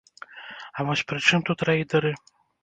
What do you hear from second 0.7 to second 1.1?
А вось